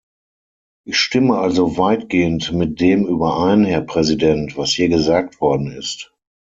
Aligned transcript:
Ich 0.83 0.97
stimme 0.97 1.37
also 1.37 1.77
weitgehend 1.77 2.53
mit 2.53 2.79
dem 2.81 3.05
überein, 3.05 3.65
Herr 3.65 3.81
Präsident, 3.81 4.57
was 4.57 4.71
hier 4.71 4.89
gesagt 4.89 5.41
worden 5.41 5.71
ist. 5.71 6.11